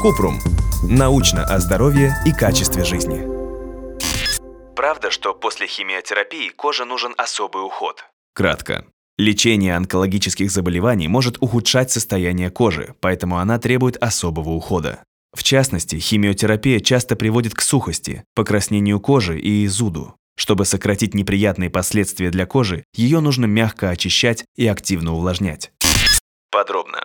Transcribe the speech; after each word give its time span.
Купрум. 0.00 0.40
Научно 0.82 1.44
о 1.44 1.60
здоровье 1.60 2.16
и 2.26 2.32
качестве 2.32 2.84
жизни. 2.84 3.22
Правда, 4.74 5.12
что 5.12 5.34
после 5.34 5.68
химиотерапии 5.68 6.48
коже 6.48 6.84
нужен 6.84 7.14
особый 7.16 7.64
уход? 7.64 8.04
Кратко. 8.34 8.84
Лечение 9.18 9.76
онкологических 9.76 10.50
заболеваний 10.50 11.06
может 11.06 11.36
ухудшать 11.40 11.92
состояние 11.92 12.50
кожи, 12.50 12.94
поэтому 13.00 13.38
она 13.38 13.60
требует 13.60 13.96
особого 14.02 14.50
ухода. 14.50 15.04
В 15.32 15.44
частности, 15.44 15.96
химиотерапия 15.96 16.80
часто 16.80 17.14
приводит 17.14 17.54
к 17.54 17.60
сухости, 17.60 18.24
покраснению 18.34 18.98
кожи 18.98 19.38
и 19.38 19.66
зуду. 19.68 20.16
Чтобы 20.36 20.64
сократить 20.64 21.14
неприятные 21.14 21.70
последствия 21.70 22.30
для 22.30 22.46
кожи, 22.46 22.84
ее 22.94 23.20
нужно 23.20 23.44
мягко 23.44 23.90
очищать 23.90 24.44
и 24.56 24.66
активно 24.66 25.12
увлажнять. 25.12 25.70
Подробно. 26.50 27.02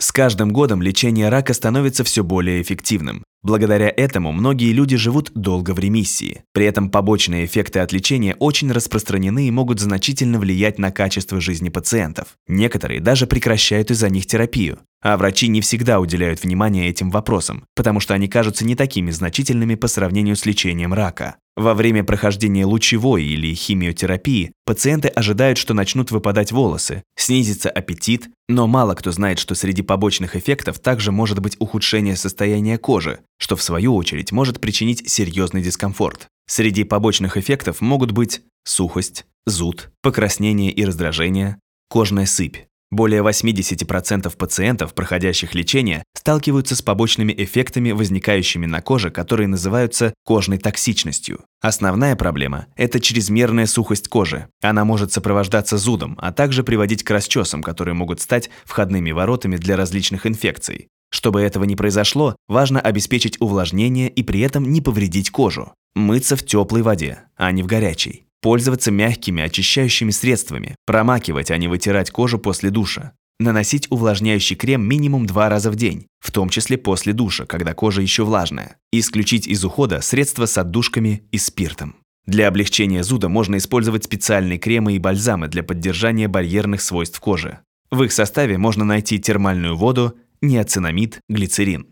С 0.00 0.12
каждым 0.12 0.50
годом 0.50 0.80
лечение 0.80 1.28
рака 1.28 1.52
становится 1.52 2.04
все 2.04 2.24
более 2.24 2.62
эффективным. 2.62 3.22
Благодаря 3.42 3.92
этому 3.94 4.32
многие 4.32 4.72
люди 4.72 4.96
живут 4.96 5.30
долго 5.34 5.72
в 5.72 5.78
ремиссии. 5.78 6.42
При 6.54 6.64
этом 6.64 6.90
побочные 6.90 7.44
эффекты 7.44 7.80
от 7.80 7.92
лечения 7.92 8.34
очень 8.38 8.72
распространены 8.72 9.46
и 9.46 9.50
могут 9.50 9.78
значительно 9.78 10.38
влиять 10.38 10.78
на 10.78 10.90
качество 10.90 11.38
жизни 11.38 11.68
пациентов. 11.68 12.28
Некоторые 12.48 13.00
даже 13.00 13.26
прекращают 13.26 13.90
из-за 13.90 14.08
них 14.08 14.24
терапию. 14.24 14.78
А 15.02 15.16
врачи 15.16 15.48
не 15.48 15.62
всегда 15.62 15.98
уделяют 15.98 16.42
внимание 16.42 16.88
этим 16.88 17.10
вопросам, 17.10 17.64
потому 17.74 18.00
что 18.00 18.12
они 18.12 18.28
кажутся 18.28 18.66
не 18.66 18.74
такими 18.74 19.10
значительными 19.10 19.74
по 19.74 19.88
сравнению 19.88 20.36
с 20.36 20.44
лечением 20.44 20.92
рака. 20.92 21.36
Во 21.56 21.74
время 21.74 22.04
прохождения 22.04 22.64
лучевой 22.64 23.24
или 23.24 23.54
химиотерапии 23.54 24.52
пациенты 24.64 25.08
ожидают, 25.08 25.58
что 25.58 25.74
начнут 25.74 26.10
выпадать 26.10 26.52
волосы, 26.52 27.02
снизится 27.16 27.70
аппетит, 27.70 28.28
но 28.48 28.66
мало 28.66 28.94
кто 28.94 29.10
знает, 29.10 29.38
что 29.38 29.54
среди 29.54 29.82
побочных 29.82 30.36
эффектов 30.36 30.78
также 30.78 31.12
может 31.12 31.40
быть 31.40 31.56
ухудшение 31.58 32.16
состояния 32.16 32.78
кожи, 32.78 33.20
что 33.38 33.56
в 33.56 33.62
свою 33.62 33.94
очередь 33.94 34.32
может 34.32 34.60
причинить 34.60 35.08
серьезный 35.10 35.62
дискомфорт. 35.62 36.28
Среди 36.46 36.84
побочных 36.84 37.36
эффектов 37.36 37.80
могут 37.80 38.12
быть 38.12 38.42
сухость, 38.64 39.24
зуд, 39.46 39.90
покраснение 40.02 40.70
и 40.70 40.84
раздражение, 40.84 41.58
кожная 41.88 42.26
сыпь. 42.26 42.69
Более 42.90 43.22
80% 43.22 44.36
пациентов, 44.36 44.94
проходящих 44.94 45.54
лечение, 45.54 46.02
сталкиваются 46.16 46.74
с 46.74 46.82
побочными 46.82 47.32
эффектами, 47.36 47.92
возникающими 47.92 48.66
на 48.66 48.82
коже, 48.82 49.10
которые 49.10 49.46
называются 49.46 50.12
кожной 50.24 50.58
токсичностью. 50.58 51.44
Основная 51.60 52.16
проблема– 52.16 52.66
это 52.76 52.98
чрезмерная 52.98 53.66
сухость 53.66 54.08
кожи. 54.08 54.48
Она 54.60 54.84
может 54.84 55.12
сопровождаться 55.12 55.78
зудом, 55.78 56.18
а 56.20 56.32
также 56.32 56.64
приводить 56.64 57.04
к 57.04 57.10
расчесам, 57.10 57.62
которые 57.62 57.94
могут 57.94 58.20
стать 58.20 58.50
входными 58.64 59.12
воротами 59.12 59.56
для 59.56 59.76
различных 59.76 60.26
инфекций. 60.26 60.88
Чтобы 61.12 61.42
этого 61.42 61.64
не 61.64 61.76
произошло, 61.76 62.34
важно 62.48 62.80
обеспечить 62.80 63.40
увлажнение 63.40 64.08
и 64.08 64.22
при 64.24 64.40
этом 64.40 64.70
не 64.70 64.80
повредить 64.80 65.30
кожу. 65.30 65.74
Мыться 65.94 66.36
в 66.36 66.44
теплой 66.44 66.82
воде, 66.82 67.22
а 67.36 67.50
не 67.52 67.62
в 67.62 67.66
горячей. 67.66 68.26
Пользоваться 68.42 68.90
мягкими 68.90 69.42
очищающими 69.42 70.10
средствами, 70.10 70.74
промакивать, 70.86 71.50
а 71.50 71.58
не 71.58 71.68
вытирать 71.68 72.10
кожу 72.10 72.38
после 72.38 72.70
душа. 72.70 73.12
Наносить 73.38 73.86
увлажняющий 73.90 74.56
крем 74.56 74.86
минимум 74.86 75.26
два 75.26 75.48
раза 75.48 75.70
в 75.70 75.76
день, 75.76 76.06
в 76.20 76.30
том 76.30 76.48
числе 76.48 76.76
после 76.78 77.12
душа, 77.12 77.46
когда 77.46 77.74
кожа 77.74 78.02
еще 78.02 78.24
влажная. 78.24 78.76
Исключить 78.92 79.46
из 79.46 79.64
ухода 79.64 80.00
средства 80.00 80.46
с 80.46 80.58
отдушками 80.58 81.22
и 81.32 81.38
спиртом. 81.38 81.96
Для 82.26 82.48
облегчения 82.48 83.02
зуда 83.02 83.28
можно 83.28 83.56
использовать 83.56 84.04
специальные 84.04 84.58
кремы 84.58 84.94
и 84.94 84.98
бальзамы 84.98 85.48
для 85.48 85.62
поддержания 85.62 86.28
барьерных 86.28 86.80
свойств 86.82 87.18
кожи. 87.18 87.60
В 87.90 88.02
их 88.02 88.12
составе 88.12 88.56
можно 88.56 88.84
найти 88.84 89.18
термальную 89.18 89.76
воду, 89.76 90.16
неоцинамид, 90.40 91.20
глицерин. 91.28 91.86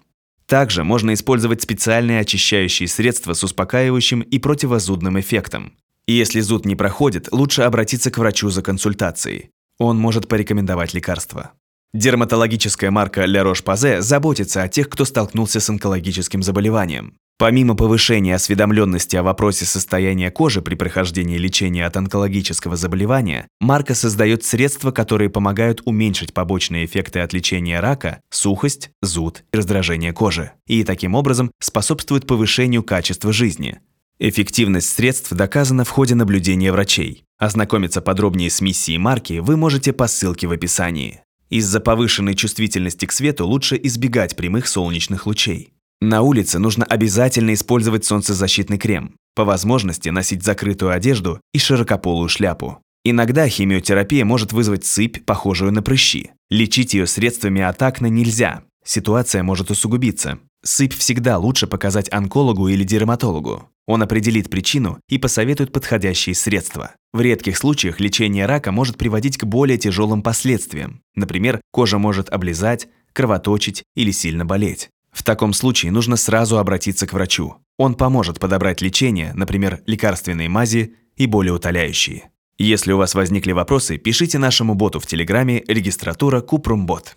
Также 0.47 0.85
можно 0.85 1.13
использовать 1.13 1.63
специальные 1.63 2.21
очищающие 2.21 2.89
средства 2.89 3.35
с 3.35 3.43
успокаивающим 3.43 4.21
и 4.21 4.39
противозудным 4.39 5.19
эффектом. 5.21 5.75
И 6.09 6.15
если 6.15 6.41
зуд 6.41 6.65
не 6.65 6.75
проходит, 6.75 7.29
лучше 7.33 7.63
обратиться 7.63 8.11
к 8.11 8.17
врачу 8.17 8.49
за 8.49 8.63
консультацией. 8.63 9.51
Он 9.79 9.99
может 9.99 10.27
порекомендовать 10.27 10.95
лекарства. 10.95 11.53
Дерматологическая 11.93 12.91
марка 12.91 13.27
La 13.27 13.45
Roche-Posay 13.45 14.01
заботится 14.01 14.63
о 14.63 14.69
тех, 14.69 14.89
кто 14.89 15.05
столкнулся 15.05 15.61
с 15.61 15.69
онкологическим 15.69 16.43
заболеванием. 16.43 17.19
Помимо 17.37 17.77
повышения 17.77 18.35
осведомленности 18.35 19.17
о 19.17 19.23
вопросе 19.23 19.67
состояния 19.67 20.31
кожи 20.31 20.63
при 20.63 20.77
прохождении 20.77 21.37
лечения 21.37 21.85
от 21.85 21.99
онкологического 21.99 22.75
заболевания, 22.77 23.47
марка 23.61 23.95
создает 23.95 24.45
средства, 24.45 24.93
которые 24.93 25.29
помогают 25.29 25.83
уменьшить 25.85 26.33
побочные 26.33 26.87
эффекты 26.87 27.21
от 27.21 27.35
лечения 27.35 27.81
рака, 27.81 28.23
сухость, 28.31 28.91
зуд 29.03 29.45
и 29.53 29.57
раздражение 29.59 30.15
кожи, 30.15 30.53
и 30.67 30.85
таким 30.85 31.15
образом 31.15 31.51
способствует 31.61 32.27
повышению 32.27 32.83
качества 32.83 33.31
жизни. 33.31 33.81
Эффективность 34.21 34.89
средств 34.89 35.31
доказана 35.33 35.85
в 35.85 35.91
ходе 35.91 36.17
наблюдения 36.17 36.73
врачей. 36.73 37.23
Ознакомиться 37.39 38.01
подробнее 38.01 38.51
с 38.51 38.61
миссией 38.61 38.99
марки 38.99 39.39
вы 39.39 39.57
можете 39.57 39.93
по 39.93 40.09
ссылке 40.09 40.49
в 40.49 40.53
описании. 40.53 41.23
Из-за 41.51 41.79
повышенной 41.79 42.35
чувствительности 42.35 43.07
к 43.07 43.13
свету 43.13 43.47
лучше 43.47 43.79
избегать 43.81 44.35
прямых 44.35 44.67
солнечных 44.67 45.27
лучей. 45.27 45.73
На 46.01 46.23
улице 46.23 46.59
нужно 46.59 46.85
обязательно 46.85 47.55
использовать 47.55 48.05
солнцезащитный 48.05 48.77
крем, 48.79 49.15
по 49.37 49.45
возможности 49.45 50.09
носить 50.09 50.43
закрытую 50.43 50.91
одежду 50.93 51.41
и 51.53 51.59
широкополую 51.61 52.29
шляпу. 52.29 52.81
Иногда 53.05 53.49
химиотерапия 53.49 54.25
может 54.25 54.53
вызвать 54.53 54.85
сыпь, 54.85 55.25
похожую 55.25 55.71
на 55.71 55.81
прыщи. 55.81 56.33
Лечить 56.51 56.93
ее 56.93 57.07
средствами 57.07 57.63
от 57.63 57.81
акне 57.83 58.11
нельзя. 58.11 58.65
Ситуация 58.85 59.45
может 59.45 59.71
усугубиться. 59.71 60.41
Сыпь 60.65 60.95
всегда 60.95 61.39
лучше 61.39 61.67
показать 61.67 62.13
онкологу 62.13 62.69
или 62.69 62.85
дерматологу. 62.85 63.71
Он 63.87 64.03
определит 64.03 64.51
причину 64.51 65.01
и 65.09 65.17
посоветует 65.17 65.73
подходящие 65.73 66.35
средства. 66.35 66.93
В 67.13 67.21
редких 67.21 67.57
случаях 67.57 68.01
лечение 68.01 68.45
рака 68.45 68.73
может 68.73 68.99
приводить 68.99 69.39
к 69.39 69.45
более 69.45 69.79
тяжелым 69.79 70.23
последствиям. 70.23 71.01
Например, 71.15 71.61
кожа 71.71 71.99
может 71.99 72.29
облизать, 72.29 72.89
кровоточить 73.13 73.85
или 73.95 74.11
сильно 74.11 74.45
болеть. 74.45 74.91
В 75.11 75.23
таком 75.23 75.53
случае 75.53 75.91
нужно 75.91 76.17
сразу 76.17 76.59
обратиться 76.59 77.07
к 77.07 77.13
врачу. 77.13 77.57
Он 77.79 77.95
поможет 77.95 78.41
подобрать 78.41 78.83
лечение, 78.83 79.33
например, 79.35 79.81
лекарственные 79.87 80.49
мази 80.49 80.95
и 81.17 81.27
болеутоляющие. 81.27 82.31
Если 82.59 82.93
у 82.93 82.99
вас 82.99 83.15
возникли 83.15 83.53
вопросы, 83.53 83.99
пишите 83.99 84.39
нашему 84.39 84.75
боту 84.75 84.99
в 84.99 85.07
Телеграме 85.07 85.65
регистратура 85.67 86.41
Купрумбот. 86.41 87.17